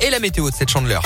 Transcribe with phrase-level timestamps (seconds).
[0.00, 1.02] et la météo de cette chandeleur.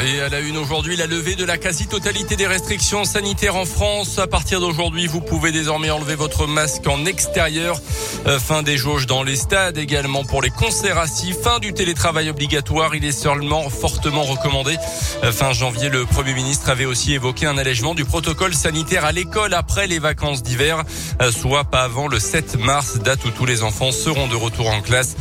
[0.00, 4.20] Et à la une aujourd'hui, la levée de la quasi-totalité des restrictions sanitaires en France.
[4.20, 7.80] À partir d'aujourd'hui, vous pouvez désormais enlever votre masque en extérieur.
[8.26, 11.32] Euh, fin des jauges dans les stades également pour les concerts assis.
[11.32, 12.94] Fin du télétravail obligatoire.
[12.94, 14.76] Il est seulement fortement recommandé.
[15.24, 19.10] Euh, fin janvier, le Premier ministre avait aussi évoqué un allègement du protocole sanitaire à
[19.10, 20.84] l'école après les vacances d'hiver,
[21.22, 24.68] euh, soit pas avant le 7 mars, date où tous les enfants seront de retour
[24.68, 25.16] en classe.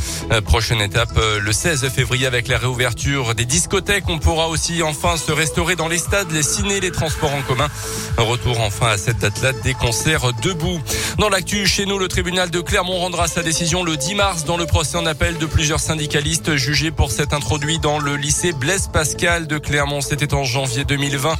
[0.45, 4.07] Prochaine étape, le 16 février avec la réouverture des discothèques.
[4.07, 7.67] On pourra aussi enfin se restaurer dans les stades, les ciné, les transports en commun.
[8.17, 10.79] Retour enfin à cette date-là des concerts debout.
[11.17, 14.57] Dans l'actu, chez nous, le tribunal de Clermont rendra sa décision le 10 mars dans
[14.57, 18.89] le procès en appel de plusieurs syndicalistes jugés pour s'être introduits dans le lycée Blaise
[18.91, 20.01] Pascal de Clermont.
[20.01, 21.35] C'était en janvier 2020.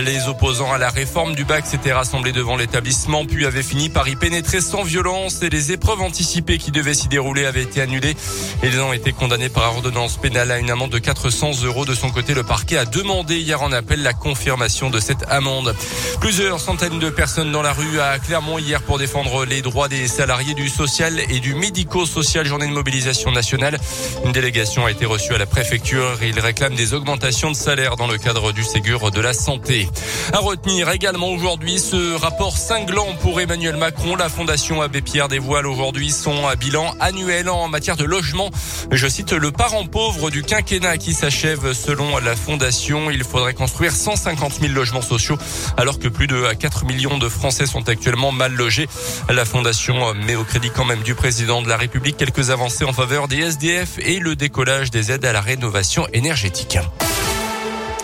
[0.00, 4.08] Les opposants à la réforme du bac s'étaient rassemblés devant l'établissement puis avaient fini par
[4.08, 8.16] y pénétrer sans violence et les épreuves anticipées qui devaient s'y dérouler avaient été annulées.
[8.62, 11.84] Ils ont été condamnés par ordonnance pénale à une amende de 400 euros.
[11.84, 12.42] De son côté, le
[12.72, 15.76] a demandé hier en appel la confirmation de cette amende.
[16.20, 20.08] Plusieurs centaines de personnes dans la rue à Clermont hier pour défendre les droits des
[20.08, 23.78] salariés du social et du médico-social journée de mobilisation nationale.
[24.24, 26.18] Une délégation a été reçue à la préfecture.
[26.22, 29.88] Ils réclament des augmentations de salaire dans le cadre du Ségur de la santé.
[30.32, 34.16] À retenir également aujourd'hui ce rapport cinglant pour Emmanuel Macron.
[34.16, 38.50] La Fondation Abbé Pierre dévoile aujourd'hui son bilan annuel en matière de logement.
[38.90, 43.92] Je cite le parent pauvre du quinquennat qui s'achève selon la Fondation il faudrait construire
[43.92, 45.38] 150 000 logements sociaux
[45.78, 48.86] alors que plus de 4 millions de Français sont actuellement mal logés.
[49.30, 52.92] La Fondation met au crédit quand même du président de la République quelques avancées en
[52.92, 56.78] faveur des SDF et le décollage des aides à la rénovation énergétique.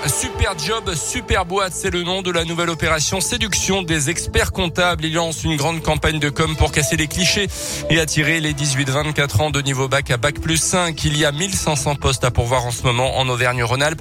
[0.06, 5.04] Super Job, Super Boîte, c'est le nom de la nouvelle opération séduction des experts comptables.
[5.04, 7.48] Ils lancent une grande campagne de com pour casser les clichés
[7.90, 11.04] et attirer les 18-24 ans de niveau bac à bac plus 5.
[11.04, 14.00] Il y a 1500 postes à pourvoir en ce moment en Auvergne-Rhône-Alpes.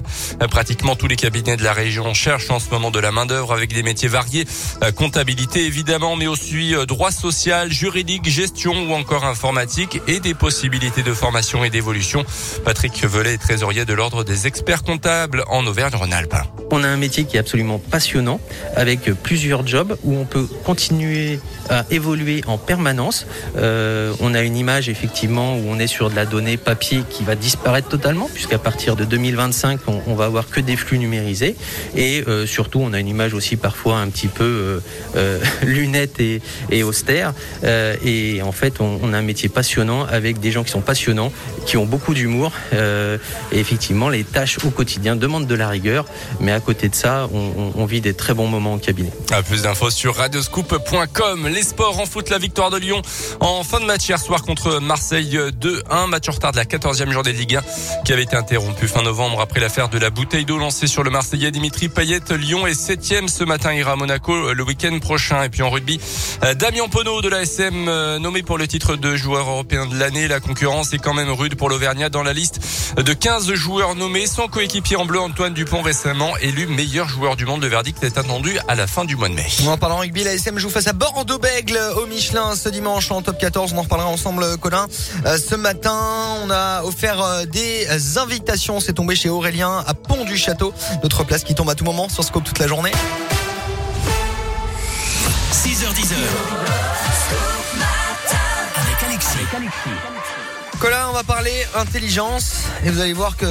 [0.50, 3.52] Pratiquement tous les cabinets de la région cherchent en ce moment de la main d'œuvre
[3.52, 4.46] avec des métiers variés.
[4.96, 11.02] Comptabilité évidemment, mais aussi euh, droit social, juridique, gestion ou encore informatique et des possibilités
[11.02, 12.24] de formation et d'évolution.
[12.64, 15.89] Patrick Velay est trésorier de l'ordre des experts comptables en Auvergne.
[15.90, 16.59] Ronaldo.
[16.72, 18.40] On a un métier qui est absolument passionnant,
[18.76, 23.26] avec plusieurs jobs où on peut continuer à évoluer en permanence.
[23.56, 27.24] Euh, on a une image effectivement où on est sur de la donnée papier qui
[27.24, 31.56] va disparaître totalement, puisqu'à partir de 2025, on, va avoir que des flux numérisés.
[31.96, 34.80] Et euh, surtout, on a une image aussi parfois un petit peu euh,
[35.16, 37.32] euh lunette et, et austère.
[38.04, 41.32] Et en fait, on, on, a un métier passionnant avec des gens qui sont passionnants,
[41.66, 42.52] qui ont beaucoup d'humour.
[42.72, 46.06] et effectivement, les tâches au quotidien demandent de la rigueur
[46.60, 49.10] à côté de ça, on, vit des très bons moments au cabinet.
[49.48, 51.48] Plus d'infos sur radioscoop.com.
[51.48, 53.00] Les sports en foot, la victoire de Lyon
[53.40, 56.08] en fin de match hier soir contre Marseille 2-1.
[56.08, 57.62] Match en retard de la 14e journée de Ligue 1
[58.04, 61.10] qui avait été interrompu fin novembre après l'affaire de la bouteille d'eau lancée sur le
[61.10, 62.20] Marseillais Dimitri Payet.
[62.36, 65.42] Lyon est 7e ce matin, ira à Monaco le week-end prochain.
[65.44, 65.98] Et puis en rugby,
[66.56, 70.28] Damien Pono de la SM nommé pour le titre de joueur européen de l'année.
[70.28, 72.60] La concurrence est quand même rude pour l'Auvergnat dans la liste
[72.98, 74.26] de 15 joueurs nommés.
[74.26, 77.62] Son coéquipier en bleu Antoine Dupont récemment élu meilleur joueur du monde.
[77.62, 79.46] Le verdict est attendu à la fin du mois de mai.
[79.68, 83.38] En parlant rugby, la SM joue face à Bordeaux-Bègle au Michelin ce dimanche en top
[83.38, 83.72] 14.
[83.72, 84.88] On en reparlera ensemble, Colin.
[85.26, 85.96] Euh, ce matin,
[86.42, 87.86] on a offert euh, des
[88.18, 88.80] invitations.
[88.80, 90.74] C'est tombé chez Aurélien à Pont du Château.
[91.04, 92.92] Notre place qui tombe à tout moment sur Scope toute la journée.
[95.52, 96.14] 6h10.
[98.76, 99.38] Avec Alexis.
[100.80, 103.46] Colin, on va parler intelligence et vous allez voir que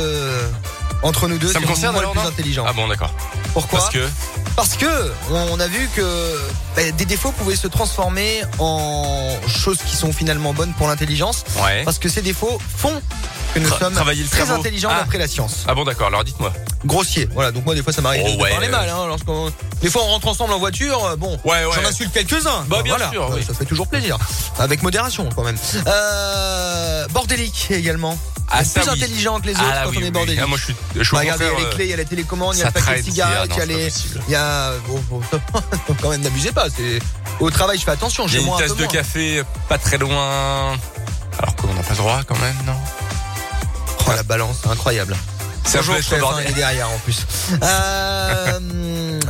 [1.03, 2.65] entre nous deux, ça me concerne le plus intelligent.
[2.67, 3.11] Ah bon, d'accord.
[3.53, 4.07] Pourquoi Parce que
[4.55, 6.37] parce que on a vu que
[6.75, 11.43] bah, des défauts pouvaient se transformer en choses qui sont finalement bonnes pour l'intelligence.
[11.63, 11.83] Ouais.
[11.85, 13.01] Parce que ces défauts font
[13.53, 13.93] que nous sommes
[14.29, 14.99] très intelligents ah.
[14.99, 15.63] d'après la science.
[15.67, 16.07] Ah bon, d'accord.
[16.07, 16.51] Alors dites-moi.
[16.85, 17.27] Grossier.
[17.33, 17.51] Voilà.
[17.51, 18.49] Donc moi, des fois, ça m'arrive oh, de ouais.
[18.51, 18.89] parler mal.
[18.89, 19.51] Hein, lorsqu'on...
[19.81, 21.03] Des fois, on rentre ensemble en voiture.
[21.05, 21.71] euh, Bon, Ouais, ouais.
[21.81, 22.65] j'en insulte quelques-uns.
[22.67, 23.09] Bah, bien voilà.
[23.11, 23.41] sûr, oui.
[23.45, 24.17] Ça fait toujours plaisir.
[24.59, 25.57] Avec modération, quand même.
[25.87, 28.17] Euh, bordélique également.
[28.51, 28.89] Ah, plus oui.
[28.89, 30.39] intelligent que les autres Ah, quand oui, on est bordélique.
[30.43, 31.93] Ah, moi, je suis, je suis Bah, regardez, il y a les clés, il y
[31.93, 33.87] a la télécommande, il y a le paquet de c'est- il y a les.
[34.27, 34.71] Il y a.
[34.87, 35.21] Bon, bon,
[36.01, 36.65] quand même, n'abusez pas.
[36.75, 36.99] C'est...
[37.39, 38.27] Au travail, je fais attention.
[38.27, 40.77] Chez une tasse de café pas très loin.
[41.37, 42.75] Alors qu'on n'a pas le droit quand même, non
[44.07, 45.15] Oh, la balance, incroyable.
[45.63, 46.45] Ça Bonjour, chef, hein, bordel.
[46.47, 47.25] il est derrière en plus.
[47.61, 48.59] Euh,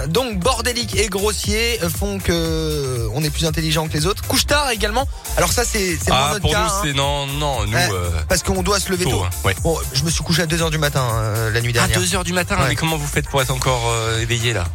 [0.07, 4.23] donc bordélique et grossier font que on est plus intelligent que les autres.
[4.27, 5.07] Couche tard également.
[5.37, 6.59] Alors ça c'est c'est moins Ah, notre pour cas.
[6.59, 7.89] nous, hein, c'est non, non, nous, Ouais.
[7.91, 9.23] euh, parce qu'on doit se lever tôt, tôt.
[9.23, 9.55] hein, ouais.
[9.63, 11.99] Bon, je me suis couché à 2h du matin euh, la nuit À dernière.
[11.99, 12.69] 2h du matin, Ouais.
[12.69, 14.65] mais comment vous faites pour être encore euh, éveillé là?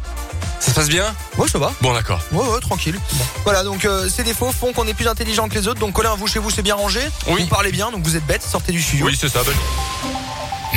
[0.59, 1.13] Ça se passe bien?
[1.37, 1.71] Ouais, ça va.
[1.81, 2.19] Bon, d'accord.
[2.31, 2.99] Ouais, ouais, tranquille.
[3.43, 5.79] Voilà, donc euh, ces défauts font qu'on est plus intelligent que les autres.
[5.79, 7.01] Donc Colin, vous chez vous, c'est bien rangé?
[7.27, 7.41] Oui.
[7.43, 8.41] Vous parlez bien, donc vous êtes bête.
[8.41, 9.05] Sortez du studio.
[9.05, 9.43] Oui, c'est ça.
[9.43, 9.53] bonne-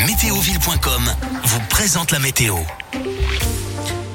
[0.07, 1.11] Météoville.com
[1.45, 2.57] vous présente la météo.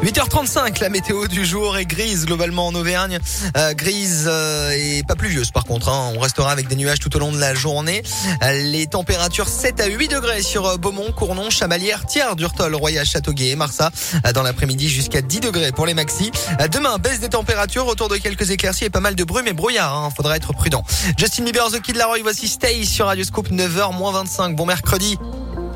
[0.03, 3.19] 8h35, la météo du jour est grise globalement en Auvergne.
[3.55, 5.87] Euh, grise euh, et pas pluvieuse par contre.
[5.87, 6.11] hein.
[6.13, 8.03] On restera avec des nuages tout au long de la journée.
[8.43, 13.05] Euh, les températures 7 à 8 degrés sur euh, Beaumont, Cournon, Chamalières, Thiers, Durtol, Royal,
[13.05, 13.91] Châteauguay et Marsa.
[14.25, 16.31] Euh, Dans l'après-midi jusqu'à 10 degrés pour les maxis.
[16.69, 19.95] Demain, baisse des températures, autour de quelques éclaircies et pas mal de brume et brouillard.
[19.95, 20.09] Hein.
[20.15, 20.83] Faudra être prudent.
[21.17, 24.55] Justin Bieber, The Kid Laroi, voici Stay sur Radio Scoop 9h 25.
[24.57, 25.17] Bon mercredi.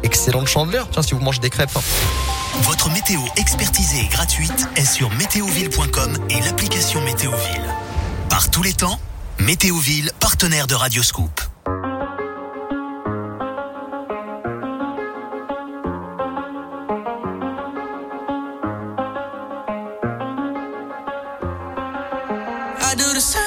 [0.04, 0.88] Excellente chandeleur.
[0.92, 1.70] Tiens, si vous mangez des crêpes.
[1.76, 1.82] hein.
[2.64, 7.66] Votre météo expertisée et gratuite est sur météoville.com et l'application Météoville.
[8.30, 9.00] Par tous les temps,
[9.40, 11.42] Météoville, partenaire de Radioscoop.
[22.80, 23.47] I do the same thing I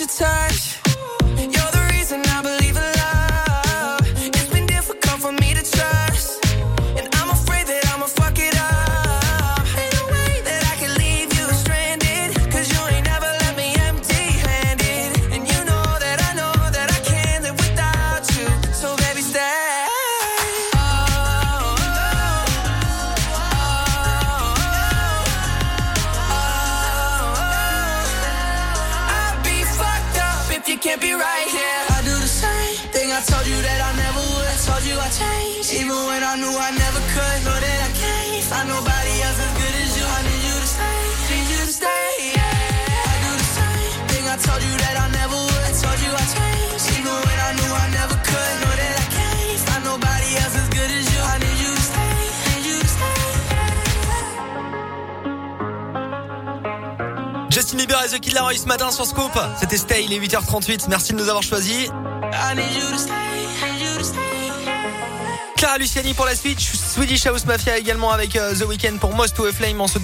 [0.00, 0.55] your time
[30.96, 31.82] can't be right here.
[31.90, 34.48] I do the same thing I told you that I never would.
[34.48, 37.38] I told you I changed, even when I knew I never could.
[37.44, 39.15] Know that I can't find nobody
[57.56, 59.32] Justin Bieber et The Kid Laroi ce matin sur Scoop.
[59.58, 60.88] C'était Stay, il est 8h38.
[60.90, 61.88] Merci de nous avoir choisis.
[65.56, 66.60] Clara Luciani pour la suite.
[66.60, 69.98] Swedish House Mafia également avec euh, The Weeknd pour Most to a Flame en ce